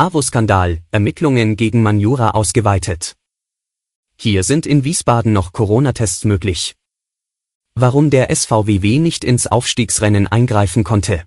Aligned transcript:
AWO-Skandal, 0.00 0.80
Ermittlungen 0.92 1.56
gegen 1.56 1.82
Manjura 1.82 2.30
ausgeweitet. 2.30 3.16
Hier 4.16 4.44
sind 4.44 4.64
in 4.64 4.84
Wiesbaden 4.84 5.32
noch 5.32 5.52
Corona-Tests 5.52 6.24
möglich. 6.24 6.76
Warum 7.74 8.08
der 8.08 8.32
SVWW 8.32 9.00
nicht 9.00 9.24
ins 9.24 9.48
Aufstiegsrennen 9.48 10.28
eingreifen 10.28 10.84
konnte. 10.84 11.24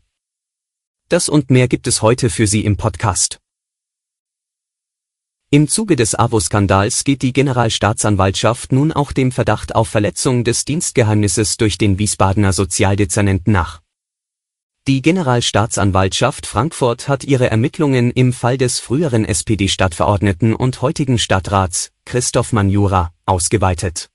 Das 1.09 1.27
und 1.27 1.49
mehr 1.49 1.67
gibt 1.67 1.85
es 1.85 2.01
heute 2.01 2.29
für 2.29 2.47
Sie 2.47 2.63
im 2.63 2.77
Podcast. 2.77 3.41
Im 5.49 5.67
Zuge 5.67 5.97
des 5.97 6.15
AWO-Skandals 6.15 7.03
geht 7.03 7.23
die 7.23 7.33
Generalstaatsanwaltschaft 7.33 8.71
nun 8.71 8.93
auch 8.93 9.11
dem 9.11 9.33
Verdacht 9.33 9.75
auf 9.75 9.89
Verletzung 9.89 10.45
des 10.45 10.63
Dienstgeheimnisses 10.63 11.57
durch 11.57 11.77
den 11.77 11.99
Wiesbadener 11.99 12.53
Sozialdezernenten 12.53 13.51
nach. 13.51 13.80
Die 14.87 15.03
Generalstaatsanwaltschaft 15.03 16.47
Frankfurt 16.47 17.07
hat 17.07 17.23
ihre 17.23 17.51
Ermittlungen 17.51 18.09
im 18.09 18.33
Fall 18.33 18.57
des 18.57 18.79
früheren 18.79 19.25
SPD-Stadtverordneten 19.25 20.55
und 20.55 20.81
heutigen 20.81 21.19
Stadtrats, 21.19 21.91
Christoph 22.03 22.51
Manjura, 22.51 23.13
ausgeweitet. 23.27 24.09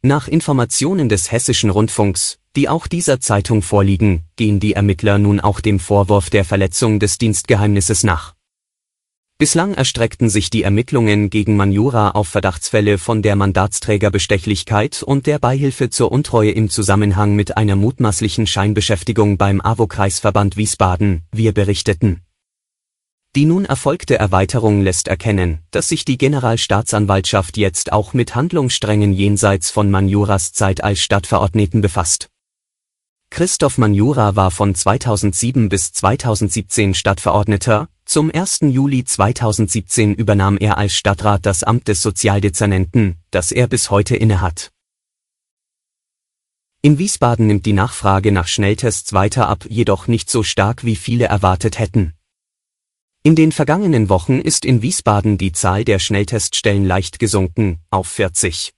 Nach 0.00 0.28
Informationen 0.28 1.08
des 1.08 1.32
Hessischen 1.32 1.70
Rundfunks, 1.70 2.38
die 2.54 2.68
auch 2.68 2.86
dieser 2.86 3.18
Zeitung 3.18 3.62
vorliegen, 3.62 4.22
gehen 4.36 4.60
die 4.60 4.74
Ermittler 4.74 5.18
nun 5.18 5.40
auch 5.40 5.58
dem 5.58 5.80
Vorwurf 5.80 6.30
der 6.30 6.44
Verletzung 6.44 7.00
des 7.00 7.18
Dienstgeheimnisses 7.18 8.04
nach. 8.04 8.36
Bislang 9.44 9.74
erstreckten 9.74 10.30
sich 10.30 10.48
die 10.48 10.62
Ermittlungen 10.62 11.28
gegen 11.28 11.54
Manjura 11.54 12.12
auf 12.12 12.28
Verdachtsfälle 12.28 12.96
von 12.96 13.20
der 13.20 13.36
Mandatsträgerbestechlichkeit 13.36 15.02
und 15.02 15.26
der 15.26 15.38
Beihilfe 15.38 15.90
zur 15.90 16.10
Untreue 16.12 16.52
im 16.52 16.70
Zusammenhang 16.70 17.34
mit 17.34 17.58
einer 17.58 17.76
mutmaßlichen 17.76 18.46
Scheinbeschäftigung 18.46 19.36
beim 19.36 19.60
AWO-Kreisverband 19.60 20.56
Wiesbaden, 20.56 21.24
wir 21.30 21.52
berichteten. 21.52 22.22
Die 23.36 23.44
nun 23.44 23.66
erfolgte 23.66 24.18
Erweiterung 24.18 24.80
lässt 24.80 25.08
erkennen, 25.08 25.58
dass 25.72 25.90
sich 25.90 26.06
die 26.06 26.16
Generalstaatsanwaltschaft 26.16 27.58
jetzt 27.58 27.92
auch 27.92 28.14
mit 28.14 28.34
Handlungssträngen 28.34 29.12
jenseits 29.12 29.70
von 29.70 29.90
Manjuras 29.90 30.54
Zeit 30.54 30.82
als 30.82 31.00
Stadtverordneten 31.00 31.82
befasst. 31.82 32.30
Christoph 33.28 33.76
Manjura 33.76 34.36
war 34.36 34.50
von 34.50 34.74
2007 34.74 35.68
bis 35.68 35.92
2017 35.92 36.94
Stadtverordneter, 36.94 37.88
zum 38.04 38.30
1. 38.30 38.60
Juli 38.62 39.04
2017 39.04 40.14
übernahm 40.14 40.58
er 40.58 40.78
als 40.78 40.94
Stadtrat 40.94 41.46
das 41.46 41.62
Amt 41.62 41.88
des 41.88 42.02
Sozialdezernenten, 42.02 43.16
das 43.30 43.50
er 43.50 43.66
bis 43.66 43.90
heute 43.90 44.16
innehat. 44.16 44.70
In 46.82 46.98
Wiesbaden 46.98 47.46
nimmt 47.46 47.64
die 47.64 47.72
Nachfrage 47.72 48.30
nach 48.30 48.46
Schnelltests 48.46 49.14
weiter 49.14 49.48
ab, 49.48 49.64
jedoch 49.68 50.06
nicht 50.06 50.28
so 50.28 50.42
stark 50.42 50.84
wie 50.84 50.96
viele 50.96 51.24
erwartet 51.24 51.78
hätten. 51.78 52.12
In 53.22 53.34
den 53.36 53.52
vergangenen 53.52 54.10
Wochen 54.10 54.38
ist 54.38 54.66
in 54.66 54.82
Wiesbaden 54.82 55.38
die 55.38 55.52
Zahl 55.52 55.84
der 55.84 55.98
Schnellteststellen 55.98 56.84
leicht 56.84 57.18
gesunken, 57.18 57.80
auf 57.88 58.06
40. 58.08 58.74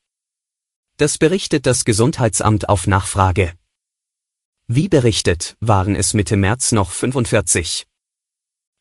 Das 0.98 1.18
berichtet 1.18 1.66
das 1.66 1.84
Gesundheitsamt 1.84 2.68
auf 2.68 2.86
Nachfrage. 2.86 3.52
Wie 4.68 4.88
berichtet, 4.88 5.56
waren 5.60 5.96
es 5.96 6.14
Mitte 6.14 6.36
März 6.36 6.70
noch 6.70 6.92
45. 6.92 7.88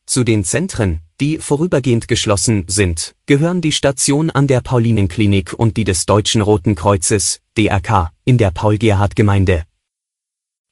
Zu 0.06 0.24
den 0.24 0.44
Zentren, 0.44 1.02
die 1.20 1.40
vorübergehend 1.40 2.08
geschlossen 2.08 2.66
sind, 2.68 3.16
gehören 3.26 3.62
die 3.62 3.72
Station 3.72 4.30
an 4.30 4.48
der 4.48 4.62
Paulinenklinik 4.62 5.54
und 5.54 5.78
die 5.78 5.84
des 5.84 6.06
Deutschen 6.06 6.42
Roten 6.42 6.76
Kreuzes, 6.76 7.42
DRK, 7.58 8.12
in 8.24 8.38
der 8.38 8.52
Paul-Gerhardt-Gemeinde. 8.52 9.66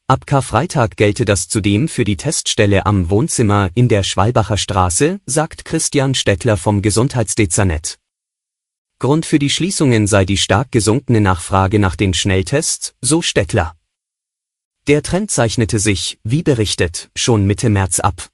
Ab 0.08 0.28
Karfreitag 0.28 0.98
gelte 0.98 1.26
das 1.26 1.48
zudem 1.48 1.88
für 1.88 2.04
die 2.04 2.18
Teststelle 2.18 2.86
am 2.86 3.10
Wohnzimmer 3.10 3.70
in 3.74 3.88
der 3.88 4.04
Schwalbacher 4.04 4.58
Straße, 4.58 5.20
sagt 5.26 5.66
Christian 5.66 6.14
Stettler 6.14 6.58
vom 6.58 6.82
Gesundheitsdezernet. 6.82 8.00
Grund 9.00 9.26
für 9.26 9.40
die 9.40 9.50
Schließungen 9.50 10.08
sei 10.08 10.26
die 10.26 10.38
stark 10.38 10.72
gesunkene 10.72 11.22
Nachfrage 11.22 11.80
nach 11.80 11.96
den 11.96 12.14
Schnelltests, 12.14 12.94
so 13.02 13.22
Stettler. 13.22 13.76
Der 14.88 15.02
Trend 15.02 15.32
zeichnete 15.32 15.80
sich, 15.80 16.20
wie 16.24 16.44
berichtet, 16.44 17.10
schon 17.16 17.46
Mitte 17.46 17.70
März 17.70 18.00
ab. 18.00 18.33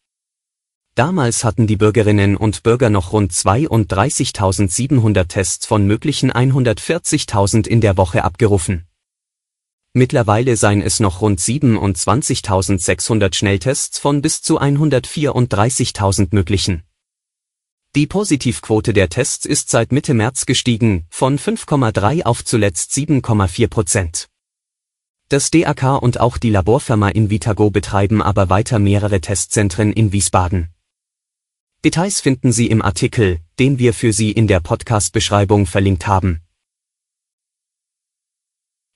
Damals 0.96 1.44
hatten 1.44 1.68
die 1.68 1.78
Bürgerinnen 1.78 2.36
und 2.36 2.64
Bürger 2.64 2.90
noch 2.90 3.14
rund 3.14 3.32
32.700 3.32 5.28
Tests 5.28 5.66
von 5.66 5.88
möglichen 5.88 6.32
140.000 6.32 7.68
in 7.68 7.82
der 7.82 7.96
Woche 7.98 8.24
abgerufen. 8.24 8.86
Mittlerweile 9.94 10.56
seien 10.56 10.82
es 10.82 11.00
noch 11.00 11.22
rund 11.22 11.40
27.600 11.40 13.34
Schnelltests 13.34 13.98
von 13.98 14.22
bis 14.22 14.42
zu 14.42 14.62
134.000 14.62 16.28
möglichen. 16.32 16.84
Die 17.96 18.06
Positivquote 18.06 18.94
der 18.94 19.10
Tests 19.10 19.48
ist 19.48 19.72
seit 19.72 19.92
Mitte 19.92 20.14
März 20.14 20.46
gestiegen, 20.46 21.08
von 21.10 21.40
5,3 21.40 22.24
auf 22.24 22.46
zuletzt 22.46 22.92
7,4 22.92 23.68
Prozent. 23.68 24.30
Das 25.28 25.50
DAK 25.50 26.02
und 26.02 26.20
auch 26.20 26.38
die 26.38 26.52
Laborfirma 26.52 27.10
Invitago 27.10 27.72
betreiben 27.72 28.22
aber 28.22 28.50
weiter 28.50 28.78
mehrere 28.78 29.22
Testzentren 29.22 29.92
in 29.92 30.12
Wiesbaden. 30.12 30.70
Details 31.86 32.20
finden 32.20 32.52
Sie 32.52 32.68
im 32.68 32.82
Artikel, 32.82 33.40
den 33.58 33.80
wir 33.80 33.94
für 33.94 34.12
Sie 34.12 34.34
in 34.34 34.48
der 34.48 34.60
Podcast-Beschreibung 34.60 35.66
verlinkt 35.66 36.08
haben. 36.08 36.42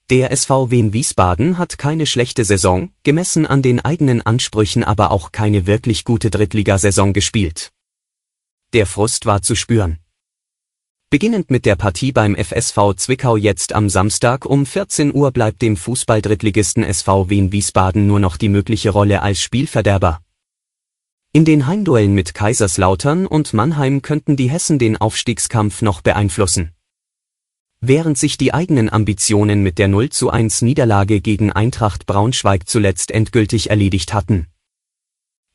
Der 0.09 0.35
SVW 0.35 0.77
in 0.79 0.91
Wiesbaden 0.91 1.57
hat 1.57 1.77
keine 1.77 2.05
schlechte 2.05 2.43
Saison, 2.43 2.91
gemessen 3.03 3.45
an 3.45 3.61
den 3.61 3.79
eigenen 3.79 4.21
Ansprüchen 4.21 4.83
aber 4.83 5.11
auch 5.11 5.31
keine 5.31 5.65
wirklich 5.65 6.03
gute 6.03 6.29
Drittligasaison 6.29 7.13
gespielt. 7.13 7.71
Der 8.73 8.85
Frust 8.85 9.25
war 9.25 9.41
zu 9.41 9.55
spüren. 9.55 9.99
Beginnend 11.09 11.51
mit 11.51 11.65
der 11.65 11.77
Partie 11.77 12.11
beim 12.11 12.35
FSV 12.35 12.95
Zwickau 12.97 13.37
jetzt 13.37 13.71
am 13.71 13.87
Samstag 13.87 14.45
um 14.45 14.65
14 14.65 15.15
Uhr 15.15 15.31
bleibt 15.31 15.61
dem 15.61 15.77
Fußballdrittligisten 15.77 16.83
SV 16.83 17.29
Wien 17.29 17.53
Wiesbaden 17.53 18.07
nur 18.07 18.19
noch 18.19 18.35
die 18.35 18.49
mögliche 18.49 18.89
Rolle 18.89 19.21
als 19.21 19.39
Spielverderber. 19.39 20.22
In 21.35 21.45
den 21.45 21.65
Heimduellen 21.65 22.13
mit 22.13 22.35
Kaiserslautern 22.35 23.25
und 23.25 23.55
Mannheim 23.55 24.03
könnten 24.03 24.35
die 24.35 24.51
Hessen 24.51 24.77
den 24.77 24.97
Aufstiegskampf 24.97 25.81
noch 25.81 26.01
beeinflussen. 26.01 26.73
Während 27.81 28.19
sich 28.19 28.37
die 28.37 28.53
eigenen 28.53 28.87
Ambitionen 28.87 29.63
mit 29.63 29.79
der 29.79 29.87
0 29.87 30.09
zu 30.09 30.29
1 30.29 30.61
Niederlage 30.61 31.21
gegen 31.21 31.51
Eintracht 31.51 32.05
Braunschweig 32.05 32.69
zuletzt 32.69 33.09
endgültig 33.09 33.71
erledigt 33.71 34.13
hatten. 34.13 34.45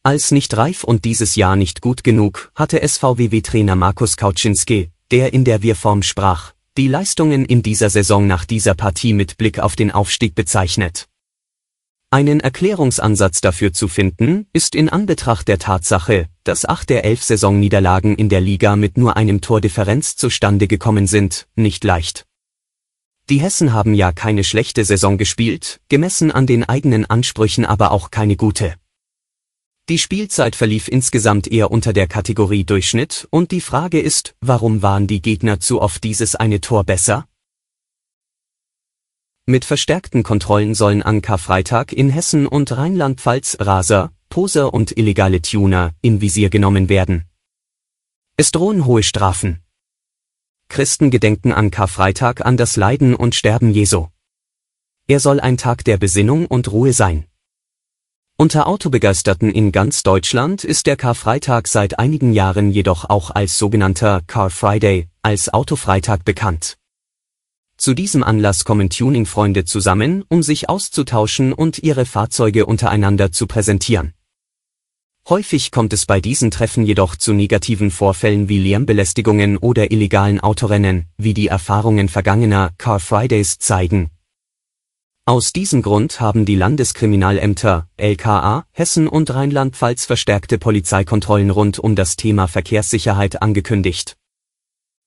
Als 0.02 0.32
nicht 0.32 0.56
reif 0.56 0.82
und 0.82 1.04
dieses 1.04 1.36
Jahr 1.36 1.54
nicht 1.54 1.80
gut 1.80 2.02
genug, 2.02 2.50
hatte 2.56 2.80
SVWW-Trainer 2.86 3.76
Markus 3.76 4.16
Kauczynski, 4.16 4.90
der 5.12 5.32
in 5.32 5.44
der 5.44 5.62
Wir-Form 5.62 6.02
sprach, 6.02 6.54
die 6.76 6.88
Leistungen 6.88 7.44
in 7.44 7.62
dieser 7.62 7.88
Saison 7.88 8.26
nach 8.26 8.44
dieser 8.44 8.74
Partie 8.74 9.12
mit 9.12 9.38
Blick 9.38 9.60
auf 9.60 9.76
den 9.76 9.92
Aufstieg 9.92 10.34
bezeichnet. 10.34 11.07
Einen 12.10 12.40
Erklärungsansatz 12.40 13.42
dafür 13.42 13.74
zu 13.74 13.86
finden, 13.86 14.46
ist 14.54 14.74
in 14.74 14.88
Anbetracht 14.88 15.46
der 15.46 15.58
Tatsache, 15.58 16.26
dass 16.42 16.64
acht 16.64 16.88
der 16.88 17.04
elf 17.04 17.22
Saisonniederlagen 17.22 18.16
in 18.16 18.30
der 18.30 18.40
Liga 18.40 18.76
mit 18.76 18.96
nur 18.96 19.18
einem 19.18 19.42
Tordifferenz 19.42 20.16
zustande 20.16 20.68
gekommen 20.68 21.06
sind, 21.06 21.48
nicht 21.54 21.84
leicht. 21.84 22.24
Die 23.28 23.42
Hessen 23.42 23.74
haben 23.74 23.92
ja 23.92 24.12
keine 24.12 24.42
schlechte 24.42 24.86
Saison 24.86 25.18
gespielt, 25.18 25.80
gemessen 25.90 26.32
an 26.32 26.46
den 26.46 26.64
eigenen 26.64 27.04
Ansprüchen 27.04 27.66
aber 27.66 27.92
auch 27.92 28.10
keine 28.10 28.36
gute. 28.36 28.76
Die 29.90 29.98
Spielzeit 29.98 30.56
verlief 30.56 30.88
insgesamt 30.88 31.46
eher 31.46 31.70
unter 31.70 31.92
der 31.92 32.06
Kategorie 32.06 32.64
Durchschnitt 32.64 33.28
und 33.30 33.50
die 33.50 33.60
Frage 33.60 34.00
ist, 34.00 34.34
warum 34.40 34.80
waren 34.80 35.06
die 35.06 35.20
Gegner 35.20 35.60
zu 35.60 35.82
oft 35.82 36.02
dieses 36.04 36.36
eine 36.36 36.62
Tor 36.62 36.84
besser? 36.84 37.28
Mit 39.50 39.64
verstärkten 39.64 40.24
Kontrollen 40.24 40.74
sollen 40.74 41.02
an 41.02 41.22
Karfreitag 41.22 41.94
in 41.94 42.10
Hessen 42.10 42.46
und 42.46 42.76
Rheinland-Pfalz 42.76 43.56
Raser, 43.60 44.12
Poser 44.28 44.74
und 44.74 44.98
illegale 44.98 45.40
Tuner 45.40 45.94
in 46.02 46.20
Visier 46.20 46.50
genommen 46.50 46.90
werden. 46.90 47.24
Es 48.36 48.50
drohen 48.50 48.84
hohe 48.84 49.02
Strafen. 49.02 49.60
Christen 50.68 51.10
gedenken 51.10 51.52
an 51.52 51.70
Karfreitag 51.70 52.44
an 52.44 52.58
das 52.58 52.76
Leiden 52.76 53.14
und 53.14 53.34
Sterben 53.34 53.70
Jesu. 53.70 54.08
Er 55.06 55.18
soll 55.18 55.40
ein 55.40 55.56
Tag 55.56 55.82
der 55.82 55.96
Besinnung 55.96 56.44
und 56.44 56.70
Ruhe 56.70 56.92
sein. 56.92 57.24
Unter 58.36 58.66
Autobegeisterten 58.66 59.50
in 59.50 59.72
ganz 59.72 60.02
Deutschland 60.02 60.62
ist 60.62 60.86
der 60.86 60.96
Karfreitag 60.96 61.68
seit 61.68 61.98
einigen 61.98 62.34
Jahren 62.34 62.70
jedoch 62.70 63.06
auch 63.08 63.30
als 63.30 63.56
sogenannter 63.56 64.20
Car 64.26 64.50
Friday, 64.50 65.08
als 65.22 65.48
Autofreitag 65.48 66.26
bekannt. 66.26 66.76
Zu 67.78 67.94
diesem 67.94 68.22
Anlass 68.22 68.66
kommen 68.66 68.90
Tuning-Freunde 68.90 69.64
zusammen, 69.64 70.24
um 70.28 70.42
sich 70.42 70.68
auszutauschen 70.68 71.54
und 71.54 71.78
ihre 71.78 72.04
Fahrzeuge 72.04 72.66
untereinander 72.66 73.32
zu 73.32 73.46
präsentieren. 73.46 74.12
Häufig 75.28 75.70
kommt 75.70 75.94
es 75.94 76.04
bei 76.04 76.20
diesen 76.20 76.50
Treffen 76.50 76.84
jedoch 76.84 77.16
zu 77.16 77.32
negativen 77.32 77.90
Vorfällen 77.90 78.50
wie 78.50 78.58
Lärmbelästigungen 78.58 79.56
oder 79.56 79.90
illegalen 79.90 80.40
Autorennen, 80.40 81.06
wie 81.16 81.32
die 81.32 81.46
Erfahrungen 81.46 82.10
vergangener 82.10 82.72
Car 82.76 83.00
Fridays 83.00 83.58
zeigen, 83.58 84.10
aus 85.28 85.52
diesem 85.52 85.82
Grund 85.82 86.22
haben 86.22 86.46
die 86.46 86.54
Landeskriminalämter 86.54 87.86
LKA 87.98 88.64
Hessen 88.70 89.06
und 89.06 89.28
Rheinland-Pfalz 89.28 90.06
verstärkte 90.06 90.56
Polizeikontrollen 90.56 91.50
rund 91.50 91.78
um 91.78 91.94
das 91.94 92.16
Thema 92.16 92.48
Verkehrssicherheit 92.48 93.42
angekündigt. 93.42 94.16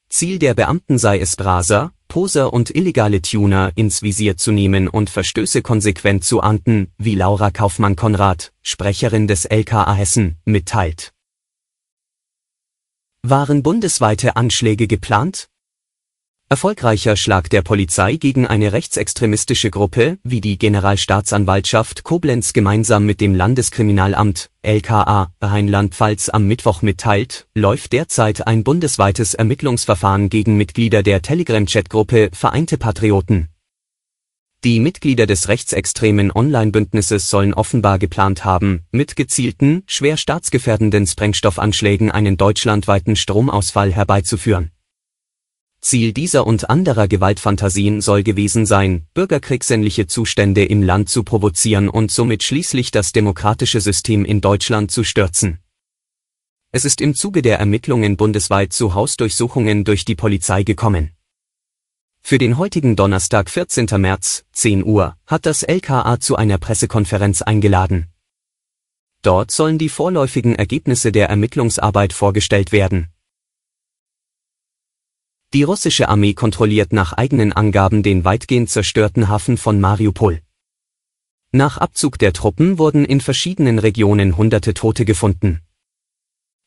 Ziel 0.09 0.37
der 0.37 0.53
Beamten 0.53 0.99
sei 0.99 1.19
es 1.19 1.39
Raser, 1.39 1.91
Poser 2.11 2.51
und 2.51 2.75
illegale 2.75 3.21
Tuner 3.21 3.71
ins 3.75 4.01
Visier 4.01 4.35
zu 4.35 4.51
nehmen 4.51 4.89
und 4.89 5.09
Verstöße 5.09 5.61
konsequent 5.61 6.25
zu 6.25 6.41
ahnden, 6.41 6.91
wie 6.97 7.15
Laura 7.15 7.51
Kaufmann-Konrad, 7.51 8.51
Sprecherin 8.61 9.27
des 9.27 9.45
LKA 9.45 9.93
Hessen, 9.93 10.35
mitteilt. 10.43 11.13
Waren 13.23 13.63
bundesweite 13.63 14.35
Anschläge 14.35 14.87
geplant? 14.87 15.50
Erfolgreicher 16.51 17.15
Schlag 17.15 17.49
der 17.49 17.61
Polizei 17.61 18.17
gegen 18.17 18.45
eine 18.45 18.73
rechtsextremistische 18.73 19.71
Gruppe, 19.71 20.17
wie 20.25 20.41
die 20.41 20.57
Generalstaatsanwaltschaft 20.57 22.03
Koblenz 22.03 22.51
gemeinsam 22.51 23.05
mit 23.05 23.21
dem 23.21 23.33
Landeskriminalamt 23.33 24.49
LKA 24.61 25.31
Rheinland-Pfalz 25.39 26.27
am 26.27 26.47
Mittwoch 26.47 26.81
mitteilt, 26.81 27.47
läuft 27.55 27.93
derzeit 27.93 28.47
ein 28.47 28.65
bundesweites 28.65 29.33
Ermittlungsverfahren 29.33 30.27
gegen 30.27 30.57
Mitglieder 30.57 31.03
der 31.03 31.21
Telegram-Chat-Gruppe 31.21 32.31
Vereinte 32.33 32.77
Patrioten. 32.77 33.47
Die 34.65 34.81
Mitglieder 34.81 35.27
des 35.27 35.47
rechtsextremen 35.47 36.33
Online-Bündnisses 36.33 37.29
sollen 37.29 37.53
offenbar 37.53 37.97
geplant 37.97 38.43
haben, 38.43 38.81
mit 38.91 39.15
gezielten, 39.15 39.83
schwer 39.87 40.17
staatsgefährdenden 40.17 41.07
Sprengstoffanschlägen 41.07 42.11
einen 42.11 42.35
deutschlandweiten 42.35 43.15
Stromausfall 43.15 43.93
herbeizuführen 43.93 44.71
Ziel 45.81 46.13
dieser 46.13 46.45
und 46.45 46.69
anderer 46.69 47.07
Gewaltfantasien 47.07 48.01
soll 48.01 48.21
gewesen 48.21 48.67
sein, 48.67 49.07
bürgerkriegsähnliche 49.15 50.05
Zustände 50.05 50.63
im 50.63 50.83
Land 50.83 51.09
zu 51.09 51.23
provozieren 51.23 51.89
und 51.89 52.11
somit 52.11 52.43
schließlich 52.43 52.91
das 52.91 53.13
demokratische 53.13 53.81
System 53.81 54.23
in 54.23 54.41
Deutschland 54.41 54.91
zu 54.91 55.03
stürzen. 55.03 55.59
Es 56.71 56.85
ist 56.85 57.01
im 57.01 57.15
Zuge 57.15 57.41
der 57.41 57.57
Ermittlungen 57.57 58.15
bundesweit 58.15 58.73
zu 58.73 58.93
Hausdurchsuchungen 58.93 59.83
durch 59.83 60.05
die 60.05 60.15
Polizei 60.15 60.61
gekommen. 60.61 61.11
Für 62.21 62.37
den 62.37 62.59
heutigen 62.59 62.95
Donnerstag 62.95 63.49
14. 63.49 63.87
März, 63.97 64.45
10 64.53 64.85
Uhr, 64.85 65.17
hat 65.25 65.47
das 65.47 65.63
LKA 65.63 66.19
zu 66.19 66.35
einer 66.35 66.59
Pressekonferenz 66.59 67.41
eingeladen. 67.41 68.07
Dort 69.23 69.49
sollen 69.49 69.79
die 69.79 69.89
vorläufigen 69.89 70.53
Ergebnisse 70.53 71.11
der 71.11 71.29
Ermittlungsarbeit 71.29 72.13
vorgestellt 72.13 72.71
werden 72.71 73.09
die 75.53 75.63
russische 75.63 76.07
Armee 76.07 76.33
kontrolliert 76.33 76.93
nach 76.93 77.13
eigenen 77.13 77.51
Angaben 77.51 78.03
den 78.03 78.23
weitgehend 78.23 78.69
zerstörten 78.69 79.27
Hafen 79.27 79.57
von 79.57 79.81
Mariupol. 79.81 80.41
Nach 81.51 81.77
Abzug 81.77 82.17
der 82.17 82.31
Truppen 82.31 82.77
wurden 82.77 83.03
in 83.03 83.19
verschiedenen 83.19 83.77
Regionen 83.77 84.37
hunderte 84.37 84.73
Tote 84.73 85.03
gefunden. 85.03 85.59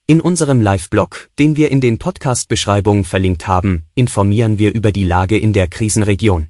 In 0.07 0.21
unserem 0.21 0.61
Live-Blog, 0.61 1.31
den 1.39 1.57
wir 1.57 1.71
in 1.71 1.81
den 1.81 1.99
Podcast-Beschreibungen 1.99 3.05
verlinkt 3.05 3.47
haben, 3.47 3.85
informieren 3.95 4.59
wir 4.59 4.75
über 4.75 4.93
die 4.93 5.05
Lage 5.05 5.39
in 5.39 5.55
der 5.55 5.67
Krisenregion. 5.67 6.49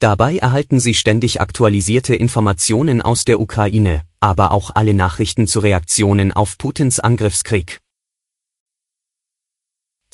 Dabei 0.00 0.36
erhalten 0.36 0.78
Sie 0.78 0.92
ständig 0.92 1.40
aktualisierte 1.40 2.14
Informationen 2.14 3.00
aus 3.00 3.24
der 3.24 3.40
Ukraine, 3.40 4.02
aber 4.20 4.50
auch 4.50 4.72
alle 4.74 4.92
Nachrichten 4.92 5.46
zu 5.46 5.60
Reaktionen 5.60 6.32
auf 6.32 6.58
Putins 6.58 7.00
Angriffskrieg. 7.00 7.80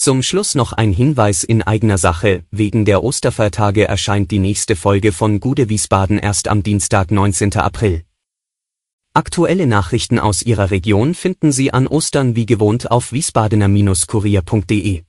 Zum 0.03 0.23
Schluss 0.23 0.55
noch 0.55 0.73
ein 0.73 0.95
Hinweis 0.95 1.45
in 1.45 1.61
eigener 1.63 1.99
Sache, 1.99 2.43
wegen 2.51 2.87
der 2.87 3.05
Osterfeiertage 3.05 3.87
erscheint 3.87 4.31
die 4.31 4.39
nächste 4.39 4.75
Folge 4.75 5.13
von 5.13 5.41
Gude 5.41 5.69
Wiesbaden 5.69 6.19
erst 6.19 6.49
am 6.49 6.63
Dienstag 6.63 7.11
19. 7.11 7.57
April. 7.57 8.05
Aktuelle 9.13 9.67
Nachrichten 9.67 10.19
aus 10.19 10.41
Ihrer 10.41 10.71
Region 10.71 11.13
finden 11.13 11.53
Sie 11.53 11.75
an 11.75 11.87
Ostern 11.87 12.35
wie 12.35 12.47
gewohnt 12.47 12.91
auf 12.91 13.13
wiesbadener-kurier.de. 13.13 15.03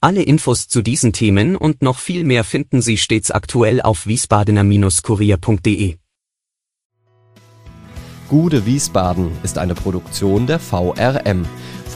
Alle 0.00 0.22
Infos 0.22 0.68
zu 0.68 0.80
diesen 0.80 1.12
Themen 1.12 1.56
und 1.56 1.82
noch 1.82 1.98
viel 1.98 2.24
mehr 2.24 2.42
finden 2.42 2.80
Sie 2.80 2.96
stets 2.96 3.30
aktuell 3.30 3.82
auf 3.82 4.06
wiesbadener-kurier.de. 4.06 5.96
Gude 8.30 8.64
Wiesbaden 8.64 9.30
ist 9.42 9.58
eine 9.58 9.74
Produktion 9.74 10.46
der 10.46 10.58
VRM 10.58 11.44